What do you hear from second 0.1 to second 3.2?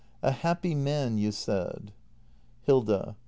]A happy man you said Hilda.